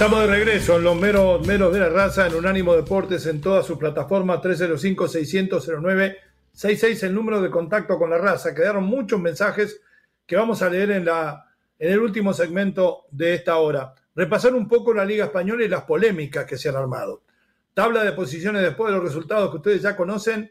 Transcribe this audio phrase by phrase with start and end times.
[0.00, 3.66] Estamos de regreso en los meros, meros de la raza en Unánimo Deportes en todas
[3.66, 8.54] sus plataformas 305-600-0966, el número de contacto con la raza.
[8.54, 9.82] Quedaron muchos mensajes
[10.24, 13.94] que vamos a leer en, la, en el último segmento de esta hora.
[14.14, 17.22] Repasar un poco la Liga Española y las polémicas que se han armado.
[17.74, 20.50] Tabla de posiciones después de los resultados que ustedes ya conocen.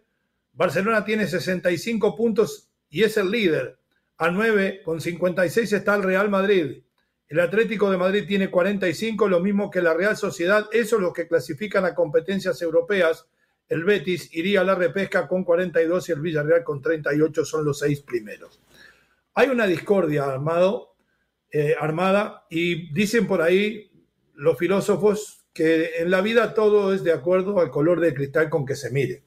[0.54, 3.80] Barcelona tiene 65 puntos y es el líder.
[4.20, 6.84] A 9 con 56 está el Real Madrid.
[7.30, 10.68] El Atlético de Madrid tiene 45, lo mismo que la Real Sociedad.
[10.72, 13.28] Eso es lo que clasifican a competencias europeas.
[13.68, 17.78] El Betis iría a la repesca con 42 y el Villarreal con 38 son los
[17.78, 18.60] seis primeros.
[19.36, 20.96] Hay una discordia armado,
[21.52, 23.92] eh, armada y dicen por ahí
[24.34, 28.66] los filósofos que en la vida todo es de acuerdo al color de cristal con
[28.66, 29.22] que se mire.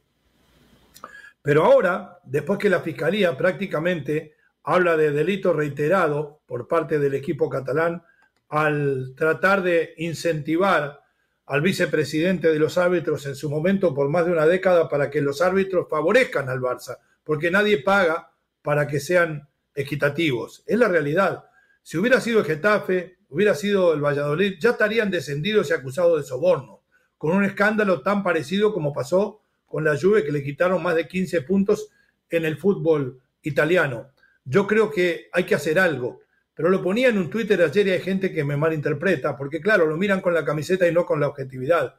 [1.41, 7.49] Pero ahora, después que la Fiscalía prácticamente habla de delito reiterado por parte del equipo
[7.49, 8.03] catalán
[8.49, 11.01] al tratar de incentivar
[11.47, 15.21] al vicepresidente de los árbitros en su momento por más de una década para que
[15.21, 18.31] los árbitros favorezcan al Barça, porque nadie paga
[18.63, 20.63] para que sean equitativos.
[20.67, 21.45] Es la realidad.
[21.83, 26.29] Si hubiera sido el Getafe, hubiera sido el Valladolid, ya estarían descendidos y acusados de
[26.29, 26.83] soborno,
[27.19, 31.09] con un escándalo tan parecido como pasó con la Juve que le quitaron más de
[31.09, 31.89] 15 puntos
[32.29, 34.11] en el fútbol italiano.
[34.45, 36.21] Yo creo que hay que hacer algo.
[36.55, 39.87] Pero lo ponía en un Twitter ayer y hay gente que me malinterpreta, porque claro,
[39.87, 41.95] lo miran con la camiseta y no con la objetividad.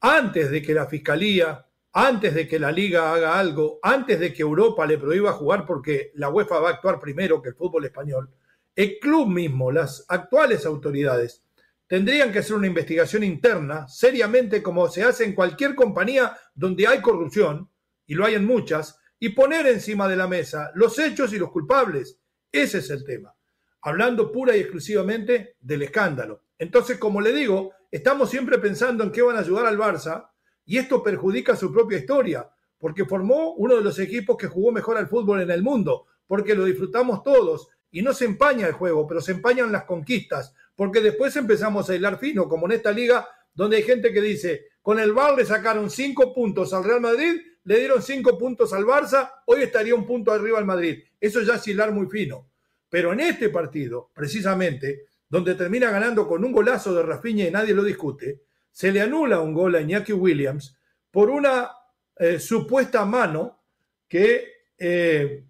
[0.00, 4.42] Antes de que la Fiscalía, antes de que la Liga haga algo, antes de que
[4.42, 8.30] Europa le prohíba jugar porque la UEFA va a actuar primero que el fútbol español,
[8.74, 11.44] el club mismo, las actuales autoridades,
[11.86, 17.00] tendrían que hacer una investigación interna, seriamente como se hace en cualquier compañía donde hay
[17.00, 17.70] corrupción,
[18.06, 21.50] y lo hay en muchas, y poner encima de la mesa los hechos y los
[21.50, 22.18] culpables.
[22.50, 23.34] Ese es el tema.
[23.82, 26.42] Hablando pura y exclusivamente del escándalo.
[26.58, 30.30] Entonces, como le digo, estamos siempre pensando en qué van a ayudar al Barça
[30.64, 32.48] y esto perjudica su propia historia,
[32.78, 36.54] porque formó uno de los equipos que jugó mejor al fútbol en el mundo, porque
[36.54, 41.00] lo disfrutamos todos y no se empaña el juego, pero se empañan las conquistas, porque
[41.00, 44.98] después empezamos a hilar fino, como en esta liga donde hay gente que dice, con
[44.98, 49.30] el VAR le sacaron cinco puntos al Real Madrid le dieron cinco puntos al Barça,
[49.46, 51.02] hoy estaría un punto arriba al Madrid.
[51.20, 52.50] Eso ya es hilar muy fino.
[52.88, 57.74] Pero en este partido, precisamente, donde termina ganando con un golazo de Rafinha y nadie
[57.74, 60.76] lo discute, se le anula un gol a Iñaki Williams
[61.10, 61.70] por una
[62.16, 63.62] eh, supuesta mano
[64.08, 65.44] que eh,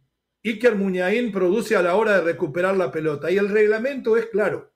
[0.45, 3.31] Iker Muñain produce a la hora de recuperar la pelota.
[3.31, 4.73] Y el reglamento es claro.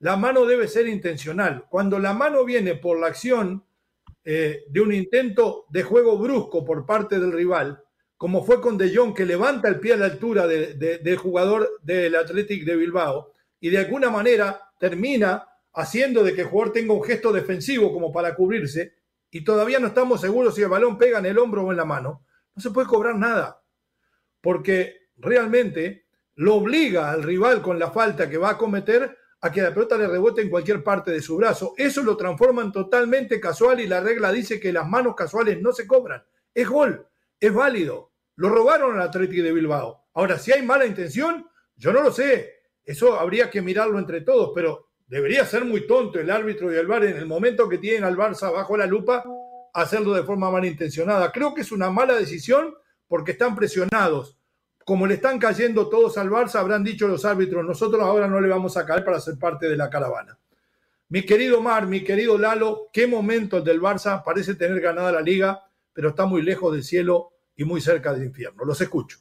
[0.00, 1.66] La mano debe ser intencional.
[1.68, 3.64] Cuando la mano viene por la acción
[4.24, 7.82] eh, de un intento de juego brusco por parte del rival,
[8.16, 12.14] como fue con De Jong, que levanta el pie a la altura del jugador del
[12.16, 17.02] Athletic de Bilbao y de alguna manera termina haciendo de que el jugador tenga un
[17.02, 18.94] gesto defensivo como para cubrirse
[19.30, 21.84] y todavía no estamos seguros si el balón pega en el hombro o en la
[21.84, 22.24] mano,
[22.54, 23.60] no se puede cobrar nada,
[24.40, 29.60] porque realmente lo obliga al rival con la falta que va a cometer a que
[29.60, 31.74] la pelota le rebote en cualquier parte de su brazo.
[31.76, 35.86] Eso lo transforman totalmente casual y la regla dice que las manos casuales no se
[35.86, 36.24] cobran.
[36.54, 37.06] Es gol,
[37.38, 38.12] es válido.
[38.36, 40.06] Lo robaron al Atlético de Bilbao.
[40.14, 41.46] Ahora, si hay mala intención,
[41.76, 42.54] yo no lo sé.
[42.82, 46.86] Eso habría que mirarlo entre todos, pero debería ser muy tonto el árbitro y el
[46.86, 49.24] VAR en el momento que tienen al Barça bajo la lupa
[49.74, 51.30] hacerlo de forma malintencionada.
[51.32, 52.74] Creo que es una mala decisión
[53.06, 54.38] porque están presionados
[54.84, 58.48] como le están cayendo todos al Barça, habrán dicho los árbitros, nosotros ahora no le
[58.48, 60.38] vamos a caer para ser parte de la caravana.
[61.08, 65.20] Mi querido Mar, mi querido Lalo, qué momento el del Barça, parece tener ganada la
[65.20, 68.64] liga, pero está muy lejos del cielo y muy cerca del infierno.
[68.64, 69.18] Los escucho.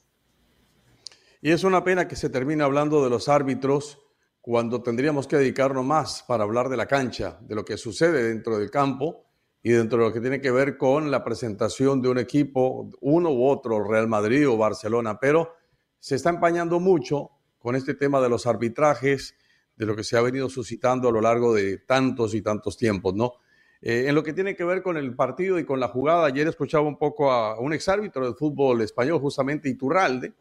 [1.41, 3.99] Y es una pena que se termine hablando de los árbitros
[4.41, 8.57] cuando tendríamos que dedicarnos más para hablar de la cancha, de lo que sucede dentro
[8.57, 9.22] del campo
[9.65, 13.31] y dentro de lo que tiene que ver con la presentación de un equipo, uno
[13.31, 15.55] u otro, Real Madrid o Barcelona, pero
[15.99, 19.35] se está empañando mucho con este tema de los arbitrajes,
[19.77, 23.13] de lo que se ha venido suscitando a lo largo de tantos y tantos tiempos,
[23.13, 23.35] ¿no?
[23.81, 26.47] Eh, en lo que tiene que ver con el partido y con la jugada, ayer
[26.47, 30.33] escuchaba un poco a un exárbitro del fútbol español, justamente Iturralde,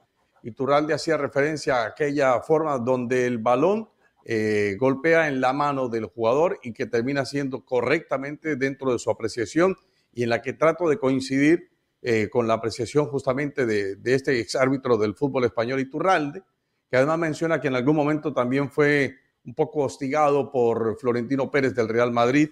[0.43, 3.89] Iturralde hacía referencia a aquella forma donde el balón
[4.25, 9.11] eh, golpea en la mano del jugador y que termina siendo correctamente dentro de su
[9.11, 9.77] apreciación
[10.13, 11.71] y en la que trato de coincidir
[12.03, 16.43] eh, con la apreciación justamente de, este exárbitro del fútbol español Iturralde,
[16.91, 21.75] que además menciona que en algún momento también fue un poco hostigado por Florentino Pérez
[21.75, 22.51] del Real Madrid.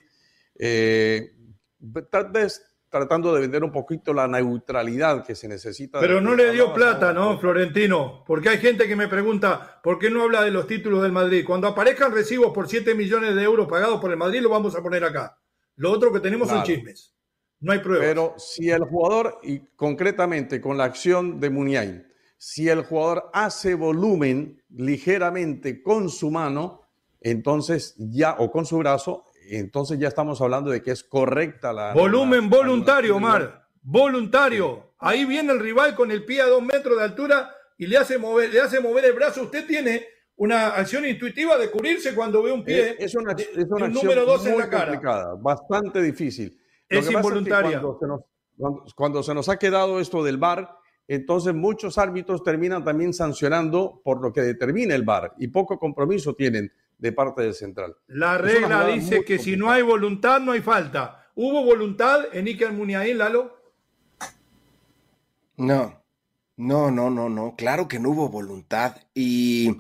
[0.57, 1.33] Eh,
[2.11, 6.01] tal vez tratando de vender un poquito la neutralidad que se necesita.
[6.01, 8.25] Pero no le dio plata, ¿no, Florentino?
[8.27, 11.45] Porque hay gente que me pregunta, ¿por qué no habla de los títulos del Madrid?
[11.47, 14.83] Cuando aparezcan recibos por 7 millones de euros pagados por el Madrid, lo vamos a
[14.83, 15.39] poner acá.
[15.77, 17.15] Lo otro que tenemos son chismes.
[17.61, 18.07] No hay pruebas.
[18.07, 22.07] Pero si el jugador, y concretamente con la acción de Muniain,
[22.37, 26.89] si el jugador hace volumen ligeramente con su mano,
[27.21, 29.25] entonces ya, o con su brazo,
[29.57, 31.93] entonces ya estamos hablando de que es correcta la...
[31.93, 34.95] Volumen voluntario, Omar, voluntario.
[34.99, 38.19] Ahí viene el rival con el pie a dos metros de altura y le hace
[38.19, 39.43] mover, le hace mover el brazo.
[39.43, 40.07] Usted tiene
[40.37, 42.97] una acción intuitiva de cubrirse cuando ve un pie.
[42.99, 44.93] Es, una, es una número dos en la cara.
[44.93, 46.59] Complicada, bastante difícil.
[46.89, 47.83] es involuntaria.
[48.95, 50.77] cuando, se nos, ha quedado esto del VAR,
[51.09, 56.35] entonces muchos árbitros terminan también sancionando por lo que determina el VAR y poco compromiso
[56.35, 57.97] tienen de parte del central.
[58.07, 61.31] La regla dice que si no hay voluntad, no hay falta.
[61.35, 63.57] ¿Hubo voluntad en Iker Muniain, Lalo?
[65.57, 66.05] No,
[66.57, 67.55] no, no, no, no.
[67.57, 68.97] Claro que no hubo voluntad.
[69.15, 69.79] Y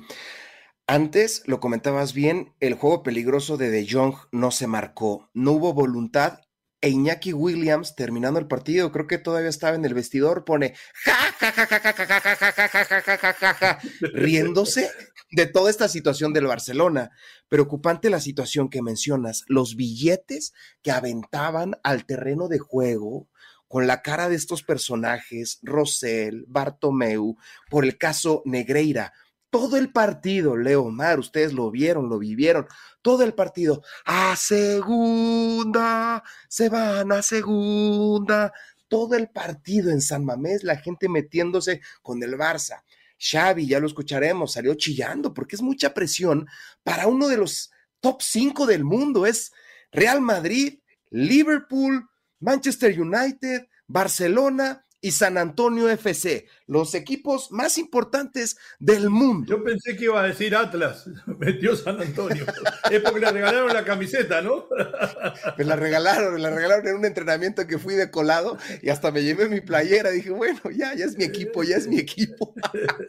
[0.86, 5.30] antes, lo comentabas bien, el juego peligroso de De Jong no se marcó.
[5.34, 6.40] No hubo voluntad
[6.82, 10.74] e Iñaki Williams, terminando el partido, creo que todavía estaba en el vestidor, pone
[11.04, 13.78] ja, ja, ja, ja, ja, ja, ja, ja, ja, ja, ja, ja, ja,
[14.14, 14.90] riéndose
[15.30, 17.10] de toda esta situación del Barcelona.
[17.48, 23.28] Preocupante la situación que mencionas, los billetes que aventaban al terreno de juego
[23.68, 27.36] con la cara de estos personajes, Rosell, Bartomeu,
[27.68, 29.12] por el caso Negreira
[29.50, 32.66] todo el partido, Leo Mar, ustedes lo vieron, lo vivieron,
[33.02, 38.52] todo el partido, a segunda, se van a segunda,
[38.88, 42.82] todo el partido en San Mamés, la gente metiéndose con el Barça.
[43.20, 46.48] Xavi, ya lo escucharemos, salió chillando porque es mucha presión
[46.82, 47.70] para uno de los
[48.00, 49.52] top 5 del mundo, es
[49.92, 50.80] Real Madrid,
[51.10, 52.08] Liverpool,
[52.38, 59.46] Manchester United, Barcelona y San Antonio FC, los equipos más importantes del mundo.
[59.48, 61.08] Yo pensé que iba a decir Atlas,
[61.38, 62.44] metió San Antonio.
[62.90, 64.66] es porque le regalaron la camiseta, ¿no?
[65.58, 69.10] me la regalaron, me la regalaron en un entrenamiento que fui de colado y hasta
[69.10, 70.10] me llevé mi playera.
[70.10, 72.54] Dije, bueno, ya, ya es mi equipo, ya es mi equipo.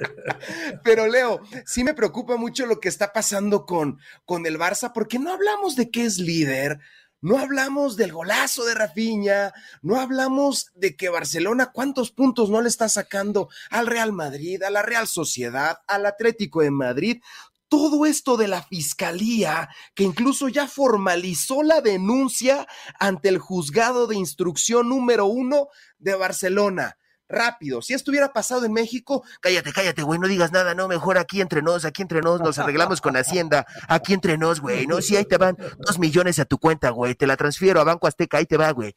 [0.83, 5.19] Pero Leo, sí me preocupa mucho lo que está pasando con, con el Barça, porque
[5.19, 6.79] no hablamos de que es líder
[7.21, 9.53] no hablamos del golazo de Rafinha,
[9.83, 14.71] no hablamos de que Barcelona cuántos puntos no le está sacando al Real Madrid, a
[14.71, 17.21] la Real Sociedad, al Atlético de Madrid.
[17.67, 22.67] Todo esto de la fiscalía, que incluso ya formalizó la denuncia
[22.99, 25.67] ante el juzgado de instrucción número uno
[25.99, 26.97] de Barcelona
[27.31, 27.81] rápido.
[27.81, 31.41] Si esto hubiera pasado en México, cállate, cállate, güey, no digas nada, no, mejor aquí
[31.41, 35.15] entre nos, aquí entre nos, nos arreglamos con Hacienda, aquí entre nos, güey, no, si
[35.15, 38.37] ahí te van dos millones a tu cuenta, güey, te la transfiero a Banco Azteca,
[38.37, 38.95] ahí te va, güey.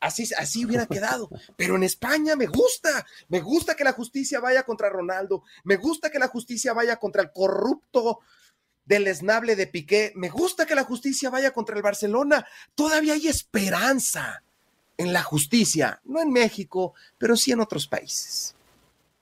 [0.00, 1.28] Así, así hubiera quedado.
[1.56, 6.10] Pero en España me gusta, me gusta que la justicia vaya contra Ronaldo, me gusta
[6.10, 8.20] que la justicia vaya contra el corrupto
[8.84, 12.46] del esnable de Piqué, me gusta que la justicia vaya contra el Barcelona.
[12.74, 14.42] Todavía hay esperanza
[15.00, 18.54] en la justicia, no en México, pero sí en otros países.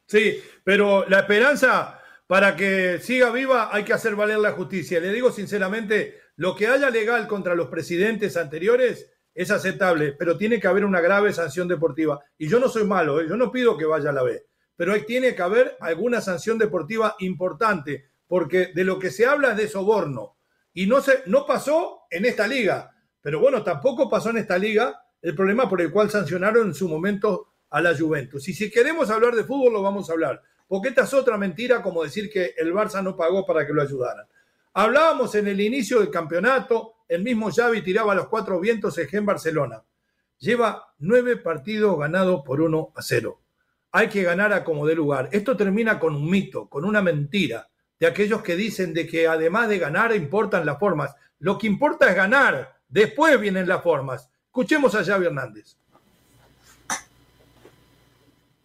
[0.07, 4.99] Sí, pero la esperanza para que siga viva hay que hacer valer la justicia.
[4.99, 10.59] Le digo sinceramente, lo que haya legal contra los presidentes anteriores es aceptable, pero tiene
[10.59, 12.21] que haber una grave sanción deportiva.
[12.37, 13.27] Y yo no soy malo, ¿eh?
[13.29, 17.15] yo no pido que vaya a la B, pero tiene que haber alguna sanción deportiva
[17.21, 20.39] importante, porque de lo que se habla es de soborno.
[20.75, 25.01] Y no, se, no pasó en esta liga, pero bueno, tampoco pasó en esta liga
[25.23, 28.49] el problema por el cual sancionaron en su momento a la Juventus.
[28.49, 30.43] Y si queremos hablar de fútbol, lo vamos a hablar.
[30.67, 33.83] Porque esta es otra mentira, como decir que el Barça no pagó para que lo
[33.83, 34.27] ayudaran.
[34.75, 39.83] Hablábamos en el inicio del campeonato, el mismo Xavi tiraba los cuatro vientos en Barcelona.
[40.39, 43.41] Lleva nueve partidos ganados por uno a cero.
[43.91, 45.31] Hay que ganar a como de lugar.
[45.33, 49.69] Esto termina con un mito, con una mentira de aquellos que dicen de que además
[49.69, 51.15] de ganar importan las formas.
[51.39, 54.31] Lo que importa es ganar, después vienen las formas.
[54.59, 55.77] Escuchemos a Xavi Hernández.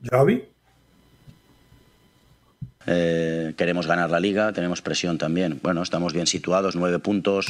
[0.10, 0.44] Xavi.
[2.88, 5.60] Eh, queremos ganar la liga, tenemos presión también.
[5.62, 7.46] Bueno, estamos bien situados, nueve puntos.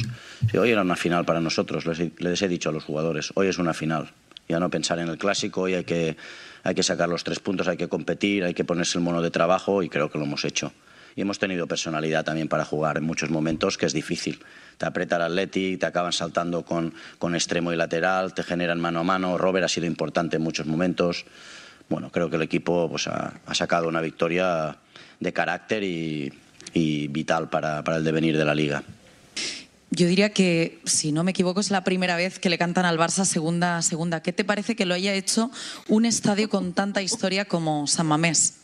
[0.60, 3.56] hoy era una final para nosotros, les, les, he dicho a los jugadores, hoy es
[3.56, 4.12] una final.
[4.46, 6.18] ya no pensar en el clásico y hay que,
[6.64, 9.30] hay que sacar los tres puntos, hay que competir, hay que ponerse el mono de
[9.30, 10.70] trabajo y creo que lo hemos hecho.
[11.16, 14.38] Y hemos tenido personalidad también para jugar en muchos momentos, que es difícil.
[14.78, 19.00] Te aprieta el Atleti, te acaban saltando con, con extremo y lateral, te generan mano
[19.00, 19.38] a mano.
[19.38, 21.24] Robert ha sido importante en muchos momentos.
[21.88, 24.76] Bueno, creo que el equipo pues, ha, ha sacado una victoria
[25.20, 26.32] de carácter y,
[26.72, 28.82] y vital para, para el devenir de la liga.
[29.90, 32.98] Yo diría que, si no me equivoco, es la primera vez que le cantan al
[32.98, 34.22] Barça segunda segunda.
[34.22, 35.52] ¿Qué te parece que lo haya hecho
[35.88, 38.56] un estadio con tanta historia como San Mamés?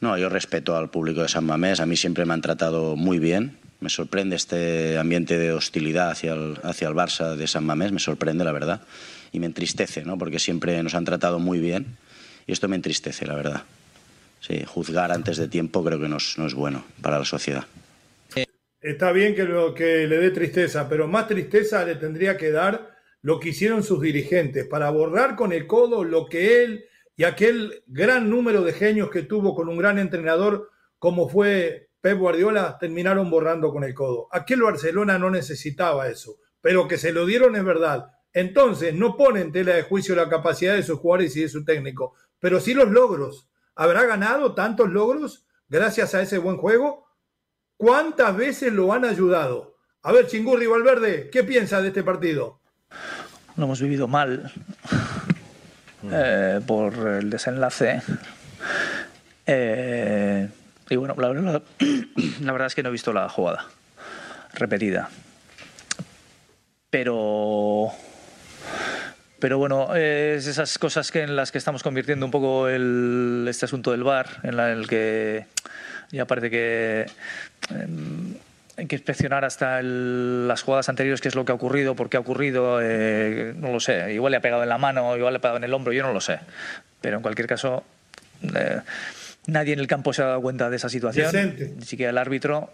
[0.00, 1.80] No, yo respeto al público de San Mamés.
[1.80, 3.58] A mí siempre me han tratado muy bien.
[3.80, 7.92] Me sorprende este ambiente de hostilidad hacia el, hacia el Barça de San Mamés.
[7.92, 8.82] Me sorprende, la verdad.
[9.30, 10.18] Y me entristece, ¿no?
[10.18, 11.96] Porque siempre nos han tratado muy bien.
[12.46, 13.62] Y esto me entristece, la verdad.
[14.40, 17.64] Sí, juzgar antes de tiempo creo que no es, no es bueno para la sociedad.
[18.80, 23.40] Está bien que, que le dé tristeza, pero más tristeza le tendría que dar lo
[23.40, 26.84] que hicieron sus dirigentes para borrar con el codo lo que él
[27.16, 30.70] y aquel gran número de genios que tuvo con un gran entrenador
[31.00, 34.28] como fue Pep Guardiola terminaron borrando con el codo.
[34.30, 38.12] Aquel Barcelona no necesitaba eso, pero que se lo dieron es verdad.
[38.32, 41.64] Entonces, no ponen en tela de juicio la capacidad de sus jugadores y de su
[41.64, 43.48] técnico, pero sí los logros.
[43.74, 47.06] ¿Habrá ganado tantos logros gracias a ese buen juego?
[47.76, 49.76] ¿Cuántas veces lo han ayudado?
[50.02, 52.60] A ver, Chingurri Valverde, ¿qué piensa de este partido?
[53.56, 54.52] Lo hemos vivido mal
[56.10, 58.02] eh, por el desenlace.
[59.46, 60.27] Eh,
[60.90, 61.28] y bueno, la,
[62.52, 63.66] verdad- es que no he visto la jugada
[64.54, 65.08] repetida.
[66.90, 67.90] Pero.
[69.40, 73.92] Pero bueno, es esas cosas que en las que estamos convirtiendo un poco este asunto
[73.92, 75.46] del bar, en la- en el que
[76.10, 77.06] ya parece que
[77.70, 78.34] em,
[78.76, 82.16] hay que inspeccionar hasta las jugadas anteriores qué es lo que ha ocurrido, por qué
[82.16, 84.12] ha ocurrido, eh, no lo sé.
[84.12, 86.02] Igual le ha pegado en la mano, igual le ha pegado en el hombro, yo
[86.02, 86.40] no lo sé.
[87.00, 87.84] Pero en cualquier caso,
[88.42, 88.80] eh,
[89.48, 91.74] nadie en el campo se ha dado cuenta de esa situación, Decente.
[91.76, 92.70] ni siquiera el árbitro,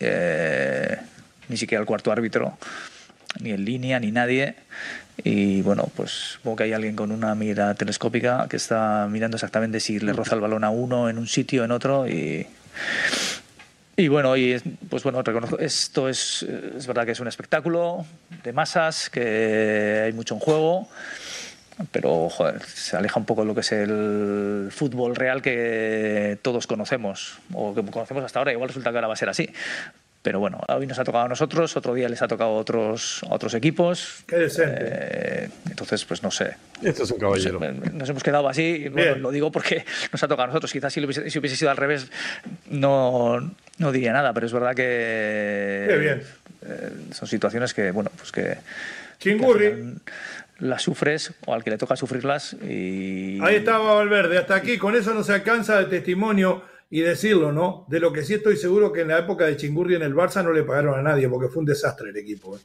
[0.00, 0.96] eh,
[1.48, 2.56] ni siquiera el cuarto árbitro,
[3.40, 4.54] ni en línea, ni nadie.
[5.22, 9.78] Y bueno, pues supongo que hay alguien con una mira telescópica que está mirando exactamente
[9.78, 12.46] si le roza el balón a uno en un sitio, en otro y.
[13.96, 18.04] Y bueno, y es- pues bueno, reconozco, esto es, es verdad que es un espectáculo
[18.42, 20.88] de masas, que hay mucho en juego,
[21.90, 26.66] pero joder, se aleja un poco de lo que es el fútbol real que todos
[26.66, 29.50] conocemos, o que conocemos hasta ahora, igual resulta que ahora va a ser así.
[30.22, 33.22] Pero bueno, hoy nos ha tocado a nosotros, otro día les ha tocado a otros,
[33.28, 34.24] a otros equipos.
[34.26, 34.78] Qué decente.
[34.80, 36.56] Eh, entonces, pues no sé.
[36.82, 37.60] Este es un caballero.
[37.60, 40.72] Nos, nos hemos quedado así, bueno, lo digo porque nos ha tocado a nosotros.
[40.72, 42.06] Quizás si, lo hubiese, si hubiese sido al revés,
[42.70, 46.22] no, no diría nada, pero es verdad que Qué bien.
[46.62, 48.56] eh, son situaciones que, bueno, pues que,
[49.18, 49.94] Chingurri.
[50.58, 54.94] Las sufres o al que le toca sufrirlas y Ahí estaba Valverde, hasta aquí, con
[54.94, 57.86] eso no se alcanza de testimonio y decirlo, ¿no?
[57.88, 60.44] De lo que sí estoy seguro que en la época de Chingurri en el Barça
[60.44, 62.56] no le pagaron a nadie, porque fue un desastre el equipo.
[62.56, 62.60] ¿eh?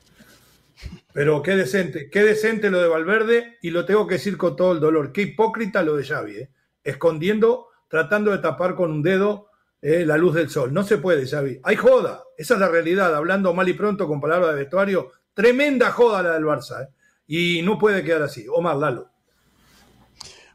[1.14, 4.74] Pero qué decente, qué decente lo de Valverde, y lo tengo que decir con todo
[4.74, 6.50] el dolor, qué hipócrita lo de Xavi, ¿eh?
[6.84, 9.48] escondiendo, tratando de tapar con un dedo
[9.82, 10.74] eh, la luz del sol.
[10.74, 11.62] No se puede, Xavi.
[11.64, 15.92] Hay joda, esa es la realidad, hablando mal y pronto con palabras de vestuario, tremenda
[15.92, 16.90] joda la del Barça, ¿eh?
[17.30, 18.48] Y no puede quedar así.
[18.52, 19.08] Omar Lalo.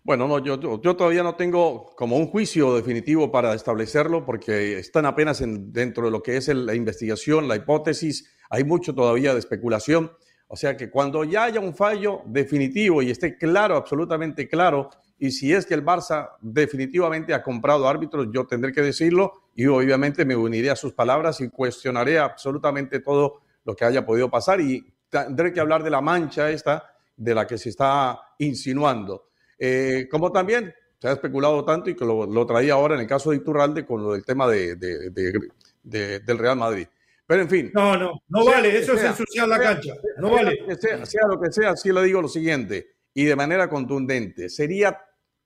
[0.02, 5.06] Bueno, no, yo, yo, todavía no tengo como un juicio definitivo para establecerlo porque están
[5.06, 9.38] apenas en- dentro de lo que es la investigación, la hipótesis, hay mucho todavía de
[9.38, 10.12] especulación.
[10.48, 15.30] O sea que cuando ya haya un fallo definitivo y esté claro, absolutamente claro, y
[15.30, 20.24] si es que el Barça definitivamente ha comprado árbitros, yo tendré que decirlo y obviamente
[20.24, 24.84] me uniré a sus palabras y cuestionaré absolutamente todo lo que haya podido pasar y
[25.24, 29.28] tendré que hablar de la mancha esta de la que se está insinuando.
[29.58, 33.06] Eh, como también se ha especulado tanto y que lo, lo traía ahora en el
[33.06, 35.48] caso de Iturralde con lo del tema de, de- de-
[35.82, 36.86] de- del Real Madrid.
[37.26, 37.70] Pero en fin.
[37.72, 39.94] No, no, no Sea vale, eso es ensuciar la sea- cancha.
[40.18, 41.06] No sea vale.
[41.06, 45.00] sea lo que sea, sí le digo lo siguiente, y de manera contundente, sería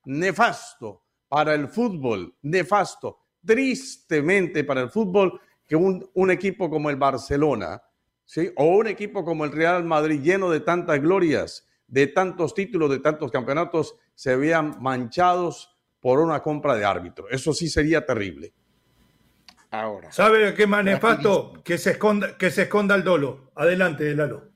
[0.07, 6.97] nefasto para el fútbol, nefasto, tristemente para el fútbol, que un, un equipo como el
[6.97, 7.81] Barcelona,
[8.29, 8.53] ¿sí?
[8.57, 12.99] o un equipo como el Real Madrid, lleno de tantas glorias, de tantos títulos, de
[13.01, 17.29] tantos campeonatos, se vean manchados por una compra de árbitro.
[17.31, 18.53] Eso sí sería terrible.
[19.71, 20.13] Ahora.
[20.13, 21.55] ¿Sabe qué más nefasto?
[21.65, 23.51] Que se esconda, que se esconda el dolo.
[23.55, 24.51] Adelante, Lalo.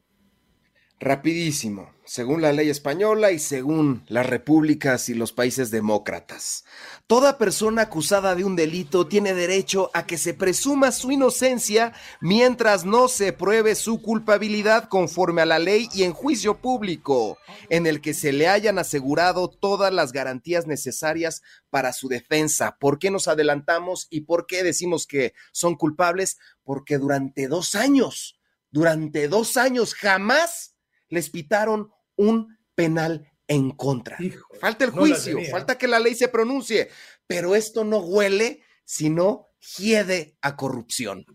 [1.01, 6.65] Rapidísimo, según la ley española y según las repúblicas y los países demócratas.
[7.07, 12.85] Toda persona acusada de un delito tiene derecho a que se presuma su inocencia mientras
[12.85, 18.01] no se pruebe su culpabilidad conforme a la ley y en juicio público, en el
[18.01, 22.77] que se le hayan asegurado todas las garantías necesarias para su defensa.
[22.81, 26.39] ¿Por qué nos adelantamos y por qué decimos que son culpables?
[26.65, 28.41] Porque durante dos años,
[28.71, 30.72] durante dos años jamás
[31.13, 34.17] les pitaron un penal en contra.
[34.59, 36.89] falta el juicio, falta que la ley se pronuncie,
[37.27, 41.27] pero esto no huele, sino hiede a corrupción.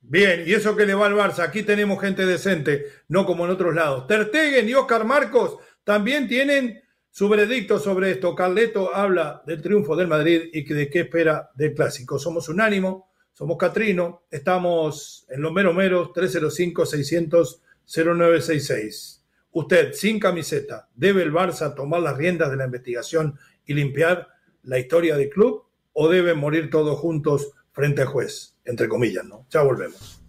[0.00, 3.50] Bien, y eso que le va al Barça, aquí tenemos gente decente, no como en
[3.50, 4.06] otros lados.
[4.06, 8.34] Tertegen y Oscar Marcos también tienen su veredicto sobre esto.
[8.34, 12.18] Carleto habla del triunfo del Madrid y de qué espera del clásico.
[12.18, 19.24] Somos unánimo, somos Catrino, estamos en los meros meros 305 600 0966.
[19.52, 24.28] Usted, sin camiseta, ¿debe el Barça tomar las riendas de la investigación y limpiar
[24.62, 28.56] la historia del club o deben morir todos juntos frente al juez?
[28.64, 29.46] Entre comillas, ¿no?
[29.48, 30.25] Ya volvemos.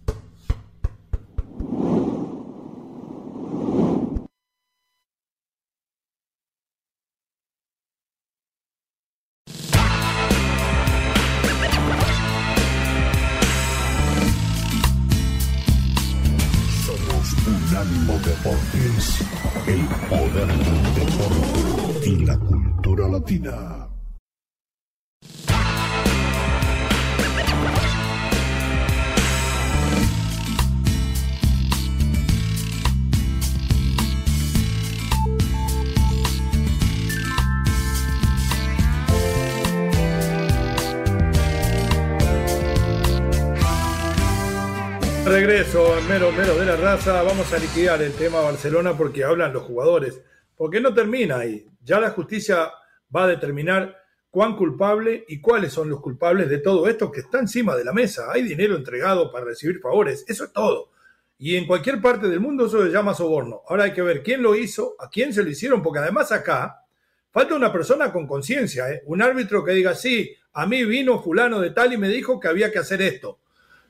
[45.28, 49.62] Regreso, mero, mero de la raza, vamos a liquidar el tema Barcelona porque hablan los
[49.62, 50.22] jugadores.
[50.56, 51.66] Porque no termina ahí.
[51.82, 52.70] Ya la justicia
[53.14, 53.96] va a determinar
[54.30, 57.92] cuán culpable y cuáles son los culpables de todo esto que está encima de la
[57.92, 58.32] mesa.
[58.32, 60.90] Hay dinero entregado para recibir favores, eso es todo.
[61.36, 63.62] Y en cualquier parte del mundo eso se llama soborno.
[63.68, 66.84] Ahora hay que ver quién lo hizo, a quién se lo hicieron, porque además acá
[67.30, 69.02] falta una persona con conciencia, ¿eh?
[69.06, 72.48] un árbitro que diga, sí, a mí vino fulano de tal y me dijo que
[72.48, 73.40] había que hacer esto.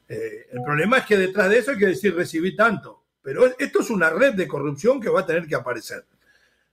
[0.08, 3.04] Eh, el problema es que detrás de eso hay que decir recibí tanto.
[3.22, 6.06] Pero esto es una red de corrupción que va a tener que aparecer.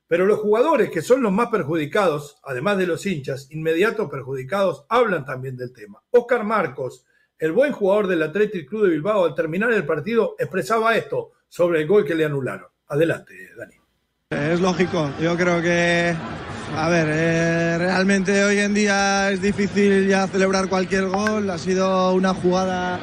[0.07, 5.25] Pero los jugadores que son los más perjudicados, además de los hinchas, inmediatos perjudicados, hablan
[5.25, 6.01] también del tema.
[6.11, 7.05] Oscar Marcos,
[7.39, 11.81] el buen jugador del Athletic Club de Bilbao, al terminar el partido expresaba esto sobre
[11.81, 12.69] el gol que le anularon.
[12.87, 13.75] Adelante, Dani.
[14.29, 16.15] Es lógico, yo creo que,
[16.77, 22.13] a ver, eh, realmente hoy en día es difícil ya celebrar cualquier gol, ha sido
[22.13, 22.99] una jugada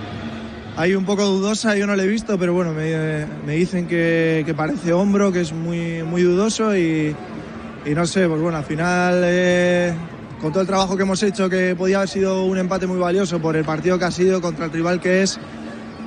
[0.76, 4.92] ahí un poco dudosa, yo no la he visto, pero bueno, me, dicen que, parece
[4.92, 7.16] hombro, que es muy, muy dudoso y,
[7.87, 9.94] no sé, pues bueno, al final eh,
[10.40, 13.40] con todo el trabajo que hemos hecho, que podía haber sido un empate muy valioso
[13.40, 15.38] por el partido que ha sido contra el rival que es,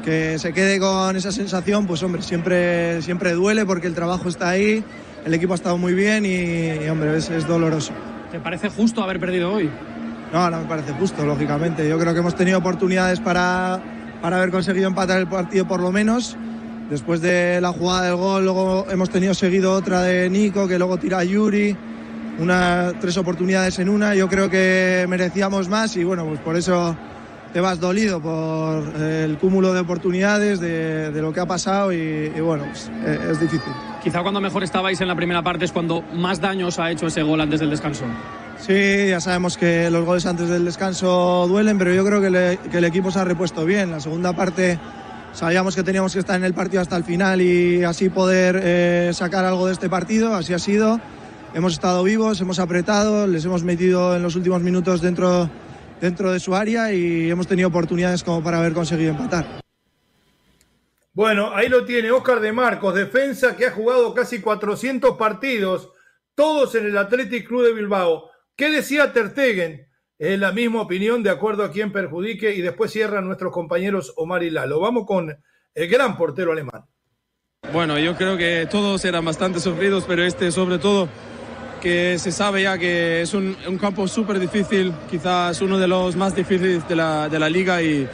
[0.04, 4.50] que se quede con esa sensación, pues hombre, siempre, siempre duele porque el trabajo está
[4.50, 4.84] ahí
[5.26, 7.94] el equipo ha estado muy bien y, hombre, es, doloroso.
[8.32, 9.70] ¿Te parece justo haber perdido hoy?
[10.32, 11.88] No, no me parece justo, lógicamente.
[11.90, 13.82] Yo creo que hemos tenido oportunidades para,
[14.22, 16.38] para haber conseguido empatar el partido por lo menos.
[16.90, 20.98] Después de la jugada del gol, luego hemos tenido seguido otra de Nico, que luego
[20.98, 21.76] tira a Yuri.
[22.38, 24.14] Una, tres oportunidades en una.
[24.14, 26.96] Yo creo que merecíamos más y bueno, pues por eso
[27.54, 32.66] te vas dolido por el cúmulo de oportunidades, de, lo que ha pasado y, bueno,
[32.66, 33.72] pues, eh, es difícil.
[34.06, 37.24] Quizá cuando mejor estabais en la primera parte es cuando más daños ha hecho ese
[37.24, 38.06] gol antes del descanso.
[38.60, 42.84] Sí, ya sabemos que los goles antes del descanso duelen, pero yo creo que, el
[42.84, 43.90] equipo se ha repuesto bien.
[43.90, 44.78] La segunda parte
[45.34, 49.10] sabíamos que teníamos que estar en el partido hasta el final y así poder eh,
[49.12, 51.00] sacar algo de este partido, así ha sido.
[51.56, 55.50] Hemos estado vivos, hemos apretado, les hemos metido en los últimos minutos dentro
[56.00, 59.65] dentro de su área y hemos tenido oportunidades como para haber conseguido empatar.
[61.16, 65.90] Bueno, ahí lo tiene Oscar de Marcos, defensa que ha jugado casi 400 partidos,
[66.36, 68.30] todos en el Athletic Club de Bilbao.
[68.54, 69.88] ¿Qué decía Tertegen?
[70.20, 74.44] Es la misma opinión de acuerdo a quien perjudique y después cierran nuestros compañeros Omar
[74.44, 74.82] y Lalo.
[74.82, 75.42] Vamos con
[75.74, 76.84] el gran portero alemán.
[77.72, 81.08] Bueno, yo creo que todos eran bastante sufridos, pero este sobre todo
[81.82, 86.36] que se sabe ya que es un, campo súper difícil, quizás uno de los más
[86.36, 88.06] difíciles de la, de la, liga y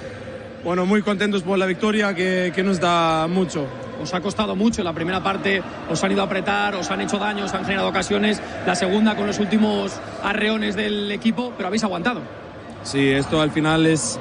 [0.64, 3.66] bueno, muy contentos por la victoria que, que, nos da mucho.
[4.02, 7.18] Os ha costado mucho la primera parte, os han ido a apretar, os han hecho
[7.18, 9.94] daño, os han generado ocasiones, la segunda con los últimos
[10.24, 12.22] arreones del equipo, pero habéis aguantado.
[12.84, 14.20] Sí, esto al final es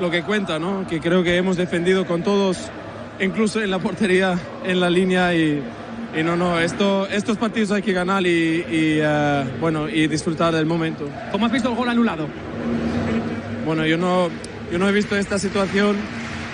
[0.00, 0.86] lo que cuenta, ¿no?
[0.86, 2.70] que creo que hemos defendido con todos,
[3.20, 5.62] incluso en la portería, en la línea y
[6.16, 10.54] y no, no, esto, estos partidos hay que ganar y, y, eh, bueno, y disfrutar
[10.54, 11.08] del momento.
[11.30, 12.26] ¿Cómo has visto el gol anulado?
[13.66, 14.28] Bueno, yo no,
[14.70, 15.96] yo no he visto esta situación.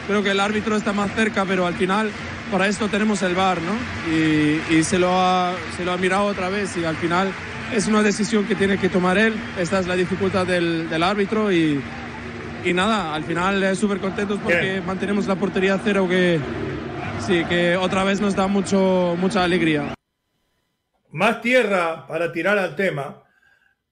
[0.07, 2.11] Creo que el árbitro está más cerca, pero al final
[2.53, 3.73] para esto tenemos el VAR, ¿no?
[4.15, 7.33] Y, y se, lo ha, se lo ha mirado otra vez y al final
[7.75, 9.35] es una decisión que tiene que tomar él.
[9.59, 11.81] Esta es la dificultad del, del árbitro y,
[12.65, 16.39] y nada, al final súper contentos porque mantenemos la portería cero que
[17.27, 19.95] sí, que otra vez nos da mucho, mucha alegría.
[21.11, 23.24] Más tierra para tirar al tema.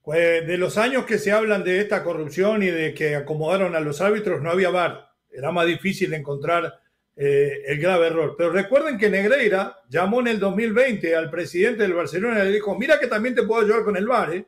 [0.02, 3.80] Pues de los años que se hablan de esta corrupción y de que acomodaron a
[3.80, 5.10] los árbitros, no había VAR.
[5.30, 6.80] Era más difícil encontrar
[7.14, 8.34] eh, el grave error.
[8.36, 12.76] Pero recuerden que Negreira llamó en el 2020 al presidente del Barcelona y le dijo,
[12.76, 14.34] mira que también te puedo ayudar con el VAR.
[14.34, 14.46] ¿eh?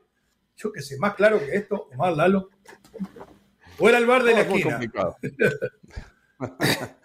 [0.56, 2.50] Yo que sé, más claro que esto, más Lalo.
[3.76, 4.80] Fuera el bar de la esquina.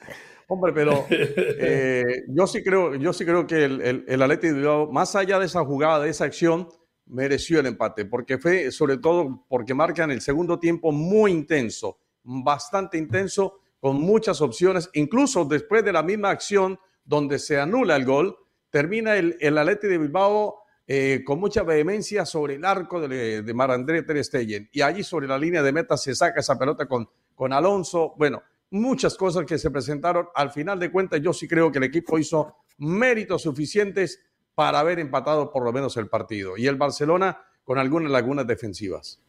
[0.48, 5.16] Hombre, pero eh, yo sí creo, yo sí creo que el, el, el Bilbao, más
[5.16, 6.68] allá de esa jugada, de esa acción,
[7.10, 12.98] mereció el empate, porque fue sobre todo porque marcan el segundo tiempo muy intenso, bastante
[12.98, 18.38] intenso, con muchas opciones, incluso después de la misma acción donde se anula el gol,
[18.70, 23.54] termina el, el Atlético de Bilbao eh, con mucha vehemencia sobre el arco de, de
[23.54, 27.08] Marandré Ter Stegen, y allí sobre la línea de meta se saca esa pelota con,
[27.36, 28.42] con Alonso, bueno,
[28.72, 30.28] muchas cosas que se presentaron.
[30.36, 34.20] Al final de cuentas, yo sí creo que el equipo hizo méritos suficientes
[34.60, 36.58] para haber empatado por lo menos el partido.
[36.58, 39.22] Y el Barcelona con algunas lagunas defensivas.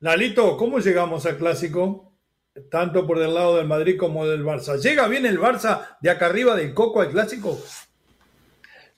[0.00, 2.12] Lalito, ¿cómo llegamos al clásico?
[2.70, 4.78] Tanto por el lado del Madrid como del Barça.
[4.78, 7.58] ¿Llega bien el Barça de acá arriba del Coco al clásico?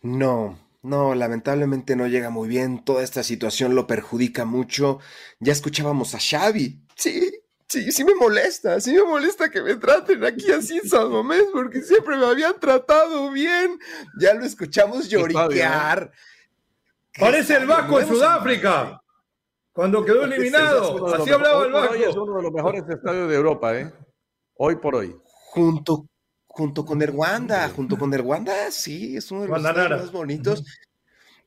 [0.03, 2.85] No, no, lamentablemente no llega muy bien.
[2.85, 4.99] Toda esta situación lo perjudica mucho.
[5.39, 6.81] Ya escuchábamos a Xavi.
[6.97, 7.44] Sí,
[7.75, 11.47] Sí, sí me molesta, sí me molesta que me traten aquí así en San Mamés,
[11.53, 13.81] porque siempre me habían tratado bien.
[14.21, 16.13] Ya lo escuchamos lloriquear.
[17.19, 19.03] Parece el Vasco en Sudáfrica,
[19.73, 21.17] cuando quedó eliminado.
[21.17, 21.95] Así hablaba el Vasco.
[21.95, 23.93] Es uno de los mejores estadios de Europa, ¿eh?
[24.57, 25.17] Hoy por hoy.
[25.25, 26.07] Junto,
[26.47, 30.13] junto con el Wanda, junto con el Wanda, sí, es uno de los estadios más
[30.13, 30.65] bonitos.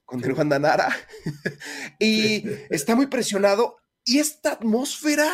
[0.03, 0.93] Con el Guandanara.
[1.99, 3.77] y está muy presionado.
[4.03, 5.31] Y esta atmósfera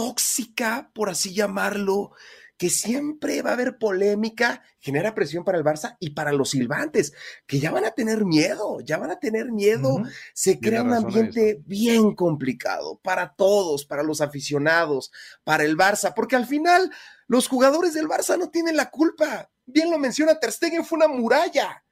[0.00, 2.12] tóxica, por así llamarlo,
[2.56, 7.12] que siempre va a haber polémica, genera presión para el Barça y para los silbantes,
[7.46, 9.96] que ya van a tener miedo, ya van a tener miedo.
[9.96, 10.12] Uh -huh.
[10.32, 15.10] Se crea un ambiente bien complicado para todos, para los aficionados,
[15.44, 16.90] para el Barça, porque al final
[17.26, 19.50] los jugadores del Barça no tienen la culpa.
[19.66, 21.84] Bien lo menciona Ter Stegen, fue una muralla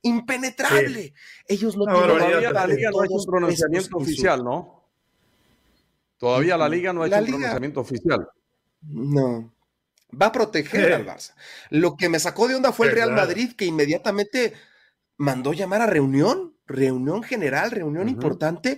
[0.00, 1.02] impenetrable.
[1.02, 1.14] Sí.
[1.46, 4.79] Ellos no, no tienen la liga no ha hecho un pronunciamiento oficial, ¿no?
[6.20, 8.28] Todavía la liga no ha hecho un pronunciamiento oficial.
[8.82, 9.54] No.
[10.20, 11.34] Va a proteger al Barça.
[11.70, 14.52] Lo que me sacó de onda fue el Real Madrid, que inmediatamente
[15.16, 18.12] mandó llamar a reunión, reunión general, reunión uh -huh.
[18.12, 18.76] importante,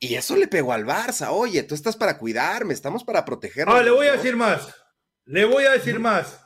[0.00, 1.28] y eso le pegó al Barça.
[1.30, 3.68] Oye, tú estás para cuidarme, estamos para proteger.
[3.68, 4.74] Ah, le voy a decir más.
[5.24, 6.40] Le voy a decir más.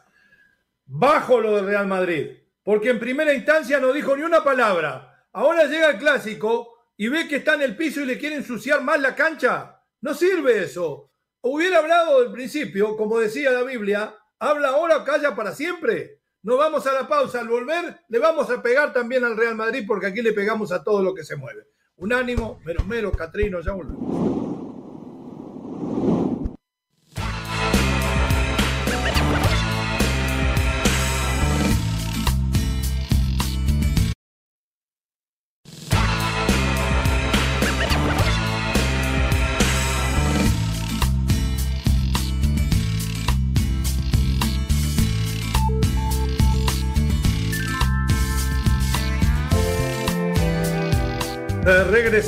[0.85, 2.27] Bajo lo del Real Madrid.
[2.63, 5.27] Porque en primera instancia no dijo ni una palabra.
[5.33, 8.83] Ahora llega el clásico y ve que está en el piso y le quiere ensuciar
[8.83, 9.76] más la cancha.
[10.07, 11.11] No sirve eso.
[11.41, 16.21] Hubiera hablado del principio, como decía la Biblia, habla ahora calla para siempre.
[16.43, 17.41] Nos vamos a la pausa.
[17.41, 20.85] Al volver, le vamos a pegar también al Real Madrid porque aquí le pegamos a
[20.85, 21.67] todo lo que se mueve.
[21.97, 24.46] Un ánimo, menos mero, Catrino, ya volvemos.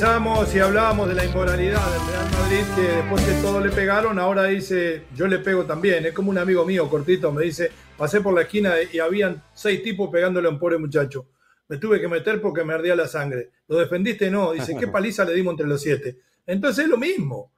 [0.00, 4.16] Regresamos y hablábamos de la inmoralidad del Real Madrid, que después de todo le pegaron,
[4.20, 6.06] ahora dice, yo le pego también.
[6.06, 9.82] Es como un amigo mío, cortito, me dice, pasé por la esquina y habían seis
[9.82, 11.26] tipos pegándole a un pobre muchacho.
[11.66, 13.50] Me tuve que meter porque me ardía la sangre.
[13.66, 14.30] ¿Lo defendiste?
[14.30, 14.52] No.
[14.52, 16.18] Dice, ¿qué paliza le dimos entre los siete?
[16.46, 17.50] Entonces es lo mismo.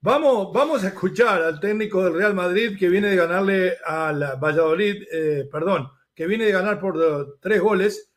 [0.00, 5.04] Vamos, vamos a escuchar al técnico del Real Madrid que viene de ganarle al Valladolid,
[5.12, 8.10] eh, perdón, que viene de ganar por tres goles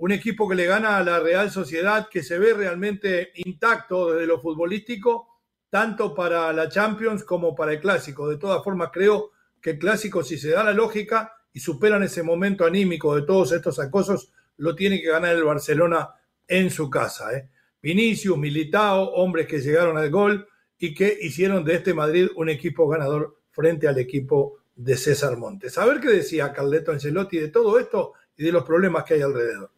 [0.00, 4.26] un equipo que le gana a la Real Sociedad, que se ve realmente intacto desde
[4.26, 8.26] lo futbolístico, tanto para la Champions como para el Clásico.
[8.26, 12.22] De todas formas, creo que el Clásico, si se da la lógica y superan ese
[12.22, 16.08] momento anímico de todos estos acosos, lo tiene que ganar el Barcelona
[16.48, 17.36] en su casa.
[17.36, 17.50] ¿eh?
[17.82, 22.88] Vinicius, Militao, hombres que llegaron al gol y que hicieron de este Madrid un equipo
[22.88, 25.76] ganador frente al equipo de César Montes.
[25.76, 29.20] A ver qué decía Carleto Ancelotti de todo esto y de los problemas que hay
[29.20, 29.70] alrededor.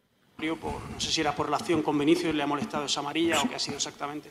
[0.51, 3.41] Por, no sé si era por la acción con Vinicius, le ha molestado esa amarilla
[3.41, 4.29] o qué ha sido exactamente.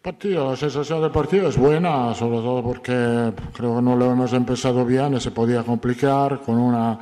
[0.00, 4.32] Partido, la sensación del partido es buena, sobre todo porque creo que no lo hemos
[4.32, 6.98] empezado bien se podía complicar con una,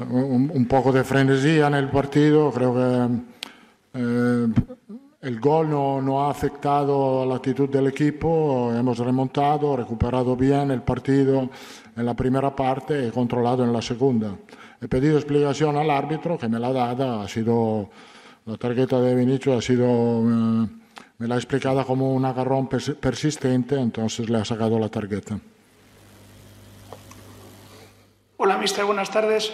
[0.00, 2.50] un, poco de frenesía en el partido.
[2.50, 3.08] Creo que
[3.94, 4.46] eh,
[5.22, 10.82] el gol no, no, ha afectado la actitud del equipo, hemos remontado, recuperado bien el
[10.82, 11.48] partido
[11.96, 14.34] en la primera parte y controlado en la segunda.
[14.80, 17.90] He pedido explicación al árbitro que me la ha dado, ha sido
[18.46, 19.86] la tarjeta de Vinicius ha sido...
[19.86, 20.68] Eh,
[21.18, 25.38] me la ha explicado como un agarrón persistente, entonces le ha sacado la tarjeta.
[28.38, 29.52] Hola, mister, buenas tardes.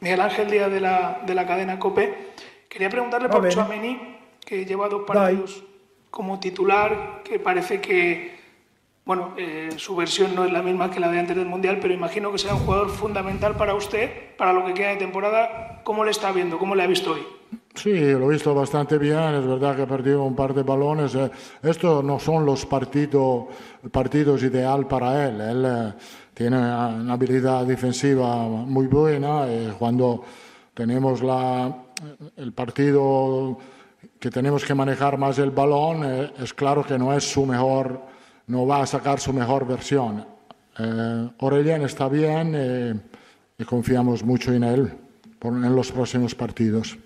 [0.00, 2.32] Miguel Ángel Díaz de la, de la cadena COPE.
[2.68, 5.62] Quería preguntarle por Chouameni, que lleva dos partidos
[6.10, 8.39] como titular, que parece que
[9.04, 11.92] bueno, eh, su versión no es la misma que la de antes del Mundial, pero
[11.92, 15.80] imagino que será un jugador fundamental para usted, para lo que queda de temporada.
[15.84, 16.58] ¿Cómo le está viendo?
[16.58, 17.22] ¿Cómo le ha visto hoy?
[17.74, 21.14] Sí, lo he visto bastante bien, es verdad que ha perdido un par de balones.
[21.14, 21.30] Eh,
[21.62, 23.48] estos no son los partidos
[24.42, 25.40] ideal para él.
[25.40, 25.92] Él eh,
[26.34, 29.46] tiene una habilidad defensiva muy buena
[29.78, 30.24] cuando
[30.74, 31.74] tenemos la,
[32.36, 33.58] el partido
[34.18, 36.04] que tenemos que manejar más el balón,
[36.38, 38.00] es claro que no es su mejor,
[38.50, 40.26] no va a sacar su mejor versión.
[41.38, 43.02] Aurelien está bien
[43.56, 44.92] y confiamos mucho en él
[45.42, 46.98] en los próximos partidos.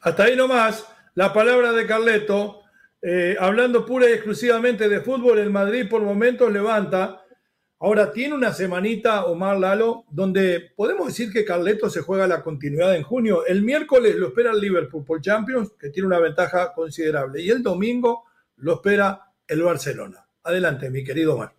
[0.00, 2.62] Hasta ahí nomás, la palabra de Carleto,
[3.00, 7.22] eh, hablando pura y exclusivamente de fútbol, el Madrid por momentos levanta.
[7.78, 12.96] Ahora tiene una semanita, Omar Lalo, donde podemos decir que Carleto se juega la continuidad
[12.96, 13.44] en junio.
[13.46, 17.42] El miércoles lo espera el Liverpool por Champions, que tiene una ventaja considerable.
[17.42, 18.24] Y el domingo
[18.56, 20.26] lo espera el Barcelona.
[20.42, 21.54] Adelante, mi querido Omar.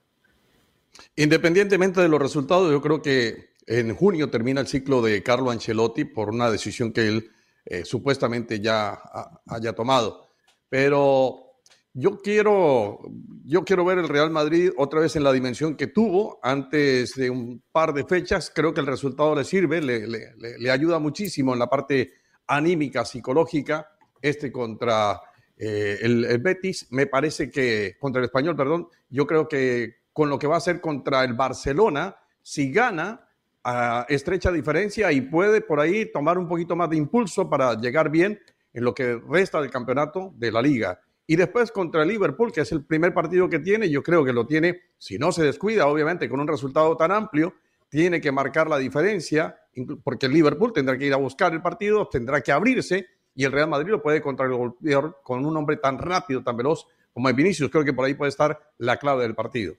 [1.15, 6.05] Independientemente de los resultados, yo creo que en junio termina el ciclo de Carlo Ancelotti
[6.05, 7.31] por una decisión que él
[7.65, 8.99] eh, supuestamente ya
[9.47, 10.29] haya tomado.
[10.69, 11.45] Pero
[11.93, 12.99] yo quiero,
[13.43, 17.29] yo quiero ver el Real Madrid otra vez en la dimensión que tuvo antes de
[17.29, 18.51] un par de fechas.
[18.53, 22.13] Creo que el resultado le sirve, le, le, ayuda muchísimo en la parte
[22.47, 23.89] anímica, psicológica.
[24.21, 25.19] Este contra
[25.57, 30.29] eh, el, el, Betis, me parece que, contra el español, perdón, yo creo que con
[30.29, 33.25] lo que va a hacer contra el Barcelona, si gana,
[33.67, 38.11] a estrecha diferencia y puede por ahí tomar un poquito más de impulso para llegar
[38.11, 38.39] bien
[38.71, 40.99] en lo que resta del campeonato de la liga.
[41.25, 44.33] Y después contra el Liverpool, que es el primer partido que tiene, yo creo que
[44.33, 47.55] lo tiene, si no se descuida, obviamente, con un resultado tan amplio,
[47.89, 49.57] tiene que marcar la diferencia,
[50.03, 53.51] porque el Liverpool tendrá que ir a buscar el partido, tendrá que abrirse, y el
[53.51, 54.71] Real Madrid lo puede contra el
[55.23, 57.69] con un hombre tan rápido, tan veloz como el Vinicius.
[57.69, 59.75] Creo que por ahí puede estar la clave del partido.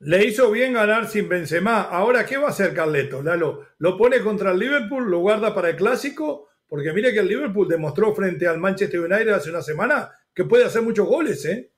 [0.00, 1.82] Le hizo bien ganar sin Benzema.
[1.82, 3.22] Ahora, ¿qué va a hacer Carleto?
[3.22, 5.10] Lalo, ¿lo pone contra el Liverpool?
[5.10, 6.48] ¿Lo guarda para el Clásico?
[6.66, 10.64] Porque mire que el Liverpool demostró frente al Manchester United hace una semana que puede
[10.64, 11.70] hacer muchos goles, ¿eh?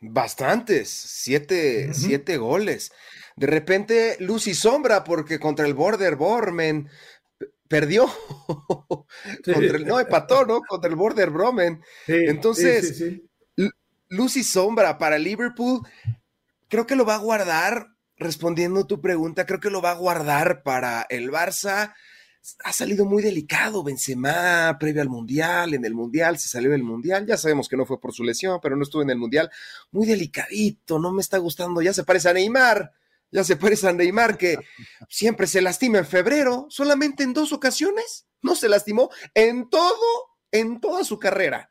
[0.00, 2.92] Bastantes, siete, siete goles.
[3.36, 6.88] De repente, luz y sombra, porque contra el Border Bormen
[7.74, 8.06] perdió.
[9.84, 10.60] no, empató, ¿no?
[10.60, 11.82] Contra el Border Bromen.
[12.06, 13.02] Entonces,
[14.08, 15.80] luz y sombra para Liverpool
[16.68, 19.96] creo que lo va a guardar, respondiendo a tu pregunta, creo que lo va a
[19.96, 21.94] guardar para el Barça.
[22.62, 27.26] Ha salido muy delicado Benzema previo al Mundial, en el Mundial, se salió del Mundial,
[27.26, 29.50] ya sabemos que no fue por su lesión, pero no estuvo en el Mundial,
[29.90, 32.92] muy delicadito, no me está gustando, ya se parece a Neymar,
[33.30, 34.58] ya se parece a Neymar que
[35.08, 39.96] siempre se lastima en febrero, solamente en dos ocasiones, no se lastimó en todo,
[40.52, 41.70] en toda su carrera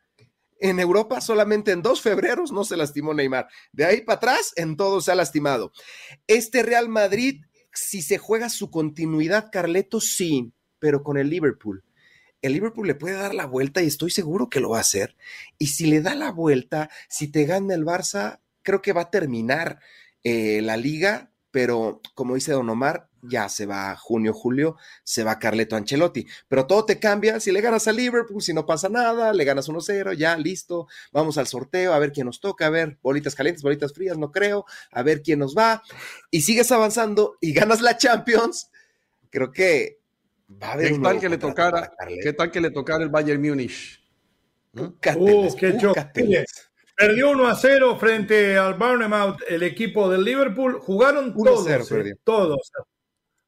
[0.64, 3.48] en Europa solamente en dos febreros no se lastimó Neymar.
[3.72, 5.72] De ahí para atrás, en todo se ha lastimado.
[6.26, 11.84] Este Real Madrid, si se juega su continuidad, Carleto, sí, pero con el Liverpool.
[12.40, 15.16] El Liverpool le puede dar la vuelta y estoy seguro que lo va a hacer.
[15.58, 19.10] Y si le da la vuelta, si te gana el Barça, creo que va a
[19.10, 19.80] terminar
[20.22, 25.38] eh, la liga, pero como dice Don Omar, ya se va junio, julio, se va
[25.38, 26.26] Carleto Ancelotti.
[26.48, 29.68] Pero todo te cambia si le ganas a Liverpool, si no pasa nada, le ganas
[29.68, 33.62] 1-0, ya listo, vamos al sorteo, a ver quién nos toca, a ver, bolitas calientes,
[33.62, 35.80] bolitas frías, no creo, a ver quién nos va.
[36.32, 38.72] Y sigues avanzando y ganas la Champions,
[39.30, 40.00] creo que
[40.60, 43.40] va a haber ¿Qué tal que le tocara, ¿Qué tal que le tocara el Bayern
[43.40, 44.02] Múnich?
[44.76, 45.12] Uh, qué
[46.96, 50.78] Perdió 1 a 0 frente al Bournemouth, el equipo del Liverpool.
[50.78, 52.70] Jugaron todos, eh, todos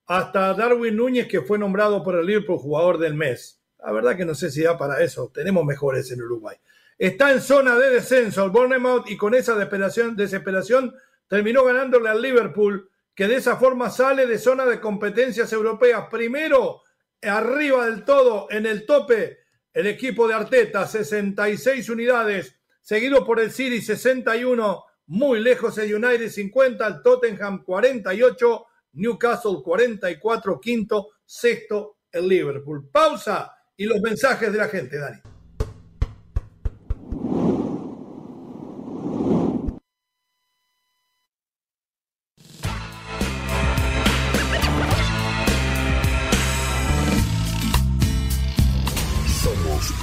[0.07, 3.61] hasta Darwin Núñez, que fue nombrado por el Liverpool jugador del mes.
[3.79, 5.31] La verdad que no sé si da para eso.
[5.33, 6.57] Tenemos mejores en Uruguay.
[6.99, 10.95] Está en zona de descenso el Bournemouth y con esa desesperación, desesperación
[11.29, 16.07] terminó ganándole al Liverpool, que de esa forma sale de zona de competencias europeas.
[16.11, 16.83] Primero
[17.23, 19.39] arriba del todo en el tope
[19.73, 22.56] el equipo de Arteta, 66 unidades,
[22.87, 30.61] seguido por el City 61, muy lejos el United 50, el Tottenham 48, Newcastle 44,
[30.61, 32.89] quinto, sexto el Liverpool.
[32.89, 35.19] Pausa y los mensajes de la gente, Dani.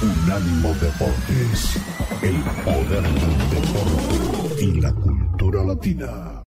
[0.02, 1.78] Unánimo Deportes,
[2.24, 6.42] el poder del deporte y la cultura latina.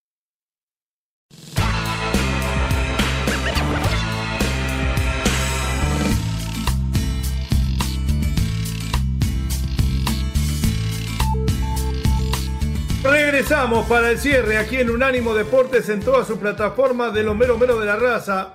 [13.03, 17.59] Regresamos para el cierre aquí en Unánimo Deportes en toda su plataforma de los mero
[17.59, 18.55] mero de la raza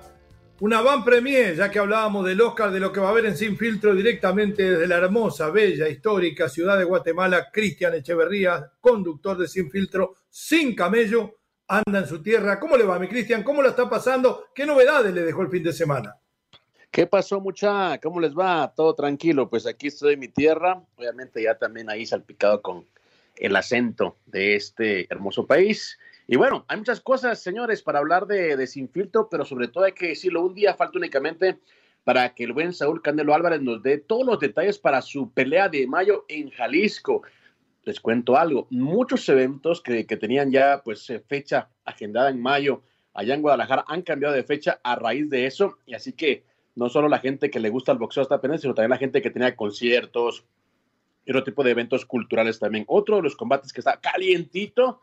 [0.60, 3.36] una van premier, ya que hablábamos del Oscar, de lo que va a haber en
[3.36, 9.48] Sin Filtro directamente desde la hermosa, bella, histórica ciudad de Guatemala, Cristian Echeverría, conductor de
[9.48, 12.60] Sin Filtro, sin camello, anda en su tierra.
[12.60, 13.42] ¿Cómo le va, mi Cristian?
[13.42, 14.48] ¿Cómo lo está pasando?
[14.54, 16.16] ¿Qué novedades le dejó el fin de semana?
[16.90, 17.98] ¿Qué pasó, mucha?
[17.98, 18.70] ¿Cómo les va?
[18.74, 19.48] Todo tranquilo.
[19.48, 22.84] Pues aquí estoy en mi tierra, obviamente ya también ahí salpicado con
[23.36, 25.98] el acento de este hermoso país.
[26.32, 29.82] Y bueno, hay muchas cosas, señores, para hablar de, de Sin Filtro, pero sobre todo
[29.82, 31.58] hay que decirlo, un día falta únicamente
[32.04, 35.68] para que el buen Saúl Canelo Álvarez nos dé todos los detalles para su pelea
[35.68, 37.22] de mayo en Jalisco.
[37.82, 42.84] Les cuento algo, muchos eventos que, que tenían ya pues eh, fecha agendada en mayo
[43.12, 46.44] allá en Guadalajara han cambiado de fecha a raíz de eso, y así que
[46.76, 49.20] no solo la gente que le gusta el boxeo está pendiente, sino también la gente
[49.20, 50.44] que tenía conciertos
[51.26, 52.84] y otro tipo de eventos culturales también.
[52.86, 55.02] Otro de los combates que está calientito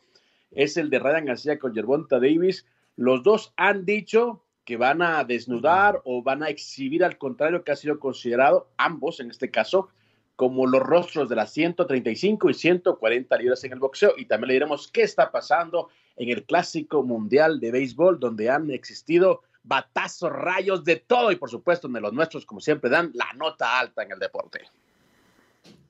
[0.52, 2.66] es el de Ryan García con Gervonta Davis.
[2.96, 7.72] Los dos han dicho que van a desnudar o van a exhibir al contrario que
[7.72, 9.90] ha sido considerado, ambos en este caso,
[10.36, 14.14] como los rostros de las 135 y 140 libras en el boxeo.
[14.18, 18.70] Y también le diremos qué está pasando en el Clásico Mundial de Béisbol, donde han
[18.70, 21.32] existido batazos, rayos, de todo.
[21.32, 24.62] Y por supuesto, donde los nuestros, como siempre, dan la nota alta en el deporte.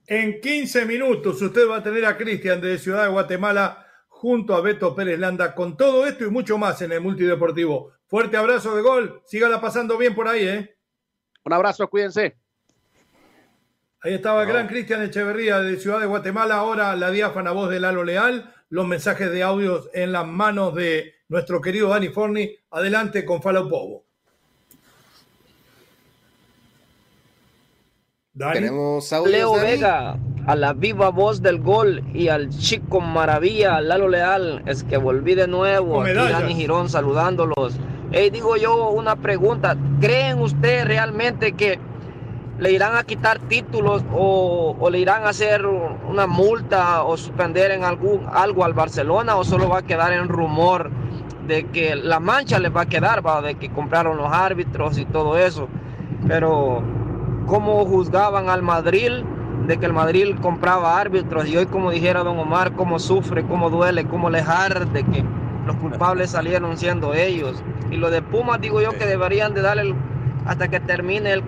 [0.05, 3.86] En 15 minutos usted va a tener a Cristian de Ciudad de Guatemala
[4.19, 7.91] junto a Beto Pérez Landa con todo esto y mucho más en el multideportivo.
[8.07, 10.75] Fuerte abrazo de gol, sígala pasando bien por ahí, ¿eh?
[11.45, 12.35] Un abrazo, cuídense.
[14.01, 17.79] Ahí estaba el gran Cristian Echeverría de Ciudad de Guatemala, ahora la diáfana voz de
[17.79, 22.55] Lalo Leal, los mensajes de audios en las manos de nuestro querido Dani Forni.
[22.71, 24.06] Adelante con Falo Povo.
[28.37, 34.61] Tenemos Leo Vega a la viva voz del gol y al chico maravilla, Lalo Leal,
[34.65, 37.79] es que volví de nuevo, aquí Dani Girón saludándolos.
[38.11, 41.79] Hey, digo yo una pregunta, ¿creen ustedes realmente que
[42.59, 47.83] le irán a quitar títulos o, le irán a hacer una multa o suspender en
[47.83, 50.91] algún, algo al Barcelona o solo va a quedar en rumor
[51.47, 53.41] de que la mancha les va a quedar, ¿va?
[53.41, 55.67] de que compraron los árbitros y todo eso?
[56.27, 56.83] Pero,
[57.47, 59.23] ¿cómo juzgaban al Madrid?
[59.65, 63.69] de que el Madrid compraba árbitros y hoy como dijera don Omar, cómo sufre, cómo
[63.69, 65.23] duele, cómo le de que
[65.65, 67.61] los culpables salieron siendo ellos.
[67.91, 69.93] Y lo de Pumas digo yo que deberían de darle
[70.45, 71.43] hasta que termine el,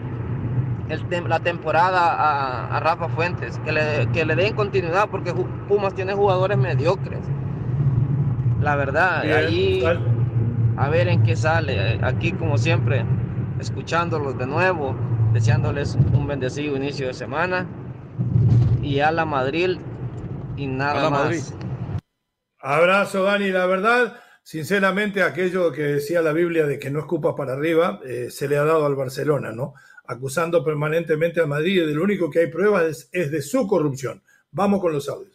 [1.28, 5.34] la temporada a, Rafa Fuentes, que le, que le den continuidad porque
[5.70, 7.20] Pumas tiene jugadores mediocres.
[8.60, 9.84] La verdad, ahí
[10.76, 12.00] a ver en qué sale.
[12.04, 13.06] Aquí como siempre,
[13.60, 14.96] escuchándolos de nuevo,
[15.34, 17.68] deseándoles un bendecido inicio de semana
[18.82, 19.78] y a la Madrid
[20.58, 21.54] y nada más.
[22.60, 23.52] Abrazo, Dani.
[23.52, 28.30] La verdad, sinceramente, aquello que decía la Biblia de que no escupa para arriba, eh,
[28.30, 29.74] se le ha dado al Barcelona, ¿no?
[30.06, 34.24] Acusando permanentemente a Madrid y de lo único que hay pruebas es, de su corrupción.
[34.52, 35.34] Vamos con los audios.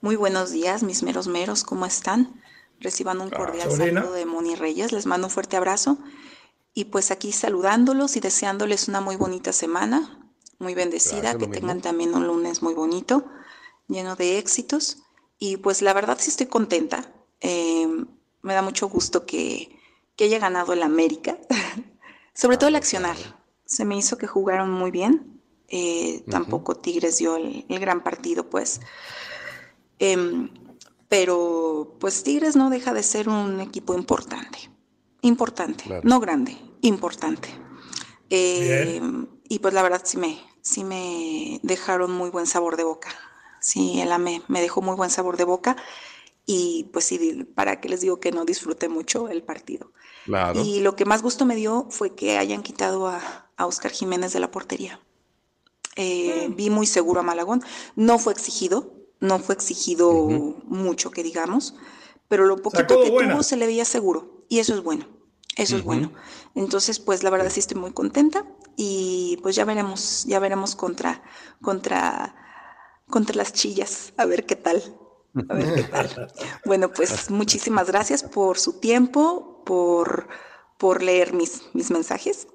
[0.00, 2.40] Muy buenos días, mis meros meros, ¿cómo están?
[2.80, 5.98] Reciban un cordial saludo de Moni Reyes, les mando un fuerte abrazo
[6.76, 12.14] y pues aquí saludándolos y deseándoles una muy bonita semana, muy bendecida, que tengan también
[12.14, 13.24] un lunes muy bonito,
[13.88, 14.98] lleno de éxitos.
[15.38, 17.10] Y pues la verdad sí estoy contenta.
[17.40, 18.06] Em,
[18.42, 19.80] me da mucho gusto que,
[20.16, 21.38] que haya ganado el América,
[22.34, 23.16] sobre todo el accionar.
[23.64, 25.40] Se me hizo que jugaron muy bien.
[25.68, 28.82] Eh, tampoco Tigres dio el, gran partido, pues.
[29.98, 30.50] Em,
[31.08, 34.75] pero pues Tigres no deja de ser un equipo importante.
[35.26, 37.48] Importante, no grande, importante.
[38.30, 43.08] Em, y pues la verdad sí me, sí me dejaron muy buen sabor de boca.
[43.60, 45.76] Sí, el AME me dejó muy buen sabor de boca.
[46.48, 49.90] y pues sí, para que les digo que no disfruté mucho el partido.
[50.54, 54.32] Y lo que más gusto me dio fue que hayan quitado a, a Oscar Jiménez
[54.32, 55.00] de la portería.
[55.96, 56.56] Eh, mm.
[56.56, 57.62] Vi muy seguro a Malagón.
[57.94, 60.12] No fue exigido, no fue exigido
[60.64, 61.74] mucho, que digamos,
[62.28, 64.44] pero lo poquito que tuvo se le veía seguro.
[64.48, 65.06] Y eso es bueno,
[65.56, 66.12] eso es bueno.
[66.54, 68.44] Entonces, pues la verdad sí estoy muy contenta
[68.76, 71.22] y pues ya veremos, ya veremos contra,
[71.62, 72.34] contra,
[73.08, 74.82] contra las chillas, a ver qué tal.
[75.48, 76.32] A ver qué tal.
[76.66, 80.28] Bueno, pues muchísimas gracias por su tiempo, por,
[80.78, 82.48] por leer mis, mis mensajes,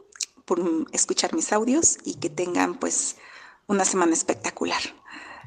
[0.45, 3.17] por escuchar mis audios y que tengan pues
[3.65, 4.81] una semana espectacular.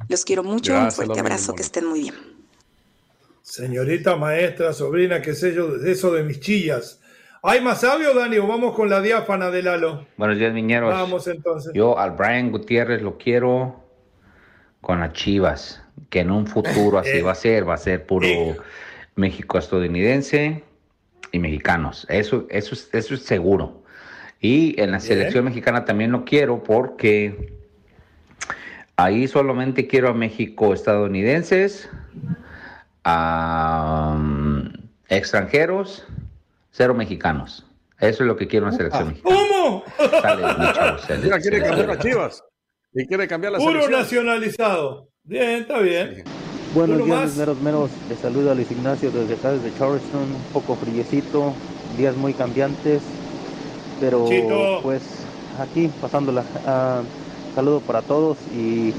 [0.09, 2.14] Los quiero mucho, un fuerte abrazo, que estén muy bien.
[3.42, 7.00] Señorita maestra, sobrina, qué sé yo, eso de mis chillas.
[7.47, 10.07] ¿Hay más sabio, Dani, o vamos con la diáfana de Lalo?
[10.16, 10.95] Buenos días, miñeros.
[10.95, 11.74] Vamos entonces.
[11.74, 13.84] Yo al Brian Gutiérrez lo quiero
[14.80, 17.22] con las chivas, que en un futuro así eh.
[17.22, 18.26] va a ser, va a ser puro
[19.16, 20.64] México estadounidense
[21.32, 22.07] y mexicanos.
[22.09, 23.82] Eso, eso, eso es seguro.
[24.40, 27.53] Y en la selección mexicana también lo quiero porque
[28.97, 31.90] ahí solamente quiero a México estadounidenses,
[33.05, 34.18] a
[35.11, 36.07] extranjeros,
[36.75, 37.64] cero mexicanos.
[38.01, 39.37] Eso es lo que quiero en la selección mexicana.
[39.37, 39.85] ¿Cómo?
[41.22, 42.45] Mira, quiere cambiar las chivas.
[42.93, 45.09] Y quiere cambiar la Puro nacionalizado.
[45.22, 46.25] Bien, está bien.
[46.75, 47.91] Buenos días, meros meros.
[48.09, 50.22] Les saluda Luis Ignacio desde acá, desde Charleston.
[50.22, 51.55] Un poco friecito,
[51.97, 53.03] días muy cambiantes.
[54.01, 54.27] Pero
[54.83, 55.03] pues
[55.61, 56.43] aquí pasándola.
[56.43, 58.93] Uh, saludo para todos y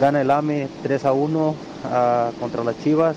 [0.00, 1.54] gana el AME 3 a 1
[1.84, 3.16] ah, contra las Chivas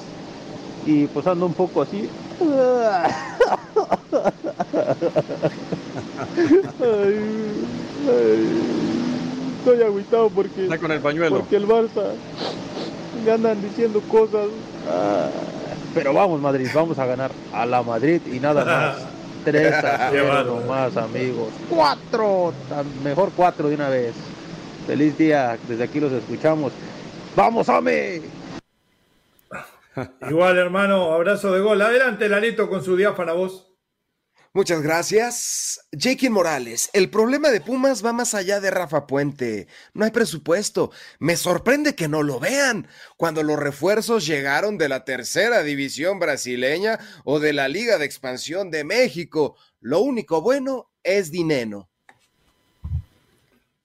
[0.85, 2.07] y pues ando un poco así.
[9.59, 11.39] estoy agüitado porque, con el pañuelo.
[11.39, 12.13] porque el Barça
[13.25, 14.47] me andan diciendo cosas.
[14.89, 15.29] Ah,
[15.93, 18.97] pero vamos Madrid, vamos a ganar a la Madrid y nada más.
[19.45, 21.49] Tres a 0 más amigos.
[21.69, 22.53] Cuatro,
[23.01, 24.13] mejor cuatro de una vez.
[24.85, 26.73] Feliz día, desde aquí los escuchamos.
[27.33, 28.21] ¡Vamos, Ame!
[30.29, 31.81] Igual, hermano, abrazo de gol.
[31.81, 33.66] Adelante, Lalito, con su diáfana voz.
[34.57, 35.87] Muchas gracias.
[35.91, 39.67] Jake Morales, el problema de Pumas va más allá de Rafa Puente.
[39.93, 40.89] No hay presupuesto.
[41.19, 42.87] Me sorprende que no lo vean.
[43.17, 48.71] Cuando los refuerzos llegaron de la tercera división brasileña o de la Liga de Expansión
[48.71, 51.87] de México, lo único bueno es dinero.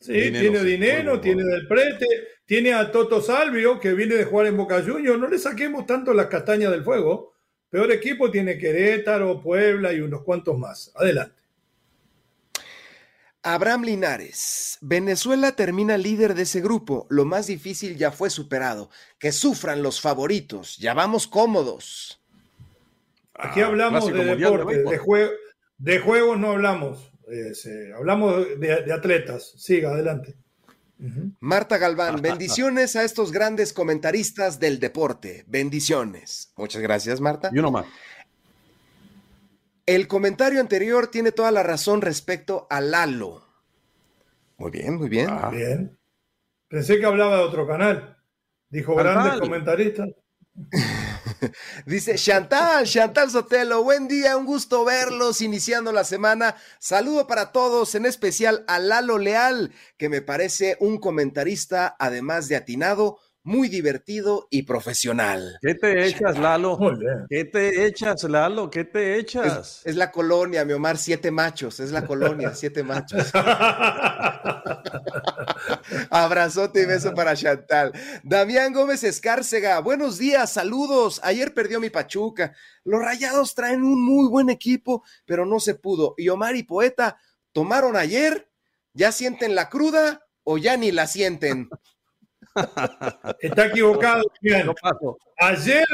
[0.00, 2.06] Sí, tiene dinero, tiene del prete,
[2.46, 5.20] tiene a Toto Salvio, que viene de jugar en Boca Juniors.
[5.20, 7.31] No le saquemos tanto las castañas del fuego.
[7.72, 10.92] Peor equipo tiene Querétaro, Puebla y unos cuantos más.
[10.94, 11.40] Adelante.
[13.42, 14.76] Abraham Linares.
[14.82, 17.06] Venezuela termina líder de ese grupo.
[17.08, 18.90] Lo más difícil ya fue superado.
[19.18, 20.76] Que sufran los favoritos.
[20.76, 22.20] Ya vamos cómodos.
[23.32, 25.32] Aquí hablamos de deporte, de, juego,
[25.78, 27.10] de juegos no hablamos.
[27.26, 29.54] Eh, hablamos de, atletas.
[29.56, 30.36] Siga, adelante.
[31.40, 35.44] Marta Galván, bendiciones a estos grandes comentaristas del deporte.
[35.48, 36.52] Bendiciones.
[36.56, 37.50] Muchas gracias, Marta.
[37.52, 37.86] Y uno más.
[39.84, 43.44] El comentario anterior tiene toda la razón respecto a Lalo.
[44.58, 45.28] Muy bien, muy bien.
[45.28, 45.50] Ah.
[45.50, 45.98] Bien.
[46.68, 48.16] Pensé que hablaba de otro canal.
[48.70, 50.08] Dijo grandes comentaristas.
[51.86, 56.56] Dice Chantal, Chantal Sotelo, buen día, un gusto verlos iniciando la semana.
[56.78, 62.56] Saludo para todos, en especial a Lalo Leal, que me parece un comentarista, además de
[62.56, 65.58] atinado, muy divertido y profesional.
[65.60, 66.78] ¿Qué te echas, Lalo?
[67.28, 68.70] ¿Qué te echas, Lalo?
[68.70, 69.82] ¿Qué te echas?
[69.84, 73.32] Es, la colonia, mi Omar, siete machos, es la colonia, siete machos.
[76.10, 77.92] Abrazote y beso para Chantal.
[78.22, 81.20] Damián Gómez Escárcega, buenos días, saludos.
[81.24, 82.54] Ayer perdió mi Pachuca.
[82.84, 86.14] Los rayados traen un muy buen equipo, pero no se pudo.
[86.16, 87.18] Y Omar y Poeta
[87.52, 88.50] tomaron ayer,
[88.94, 91.68] ya sienten la cruda o ya ni la sienten.
[93.40, 94.22] Está equivocado.
[95.38, 95.84] Ayer,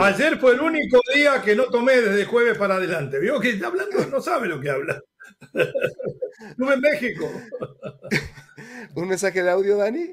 [0.00, 3.18] ayer fue el único día que no tomé desde jueves para adelante.
[3.18, 5.00] Vio que está hablando, no sabe lo que habla.
[6.50, 7.30] Estuve en México.
[8.94, 10.12] ¿Un mensaje de audio, Dani?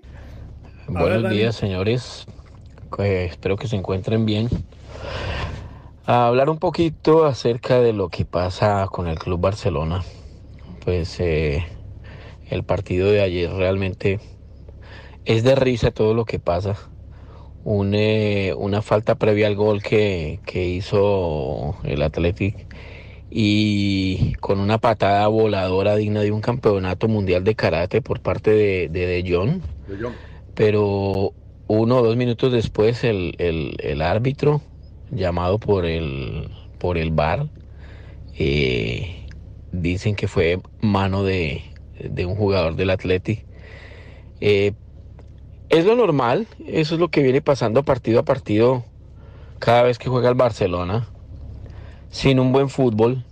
[0.87, 2.25] Buenos días, señores.
[2.99, 4.49] espero que se encuentren bien.
[6.05, 10.03] A hablar un poquito acerca de lo que pasa con el Club Barcelona.
[10.83, 11.65] Pues eh,
[12.49, 14.19] el partido de ayer realmente
[15.25, 16.75] es de risa todo lo que pasa.
[17.67, 22.67] Eh, una falta previa al gol que, hizo el Athletic
[23.31, 28.87] y con una patada voladora digna de un campeonato mundial de karate por parte de
[28.87, 29.61] De, Jong.
[30.53, 31.33] Pero
[31.67, 34.61] uno o dos minutos después el, árbitro
[35.09, 37.47] llamado por el, por el VAR.
[38.37, 39.25] Eh,
[39.71, 41.63] dicen que fue mano de,
[42.25, 43.43] un jugador del Athletic.
[44.39, 44.73] Eh,
[45.69, 48.83] es lo normal, eso es lo que viene pasando partido a partido
[49.59, 51.07] cada vez que juega el Barcelona,
[52.09, 53.23] sin un buen fútbol,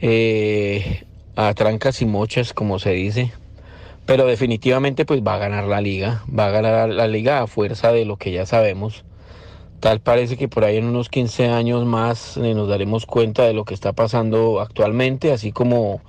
[0.00, 1.04] eh,
[1.36, 3.32] a trancas y mochas, como se dice.
[4.06, 7.92] Pero definitivamente pues va a ganar la liga, va a ganar la liga a fuerza
[7.92, 9.04] de lo que ya sabemos.
[9.80, 13.52] Tal parece que por ahí en unos 15 años más eh, nos daremos cuenta de
[13.52, 16.00] lo que está pasando actualmente, así como,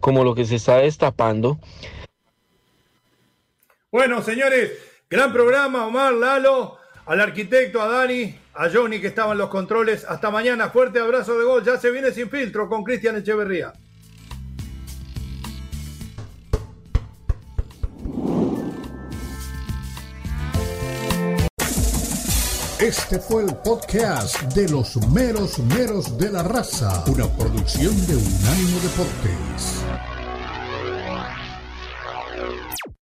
[0.00, 1.58] como lo que se está destapando.
[3.94, 4.72] Bueno, señores,
[5.08, 10.04] gran programa, Omar, Lalo, al arquitecto, a Dani, a Johnny que estaban los controles.
[10.04, 11.64] Hasta mañana, fuerte abrazo de gol.
[11.64, 13.72] Ya se viene sin filtro con Cristian Echeverría.
[22.80, 28.80] Este fue el podcast de los meros meros de la raza, una producción de Unánimo
[28.80, 30.13] Deportes.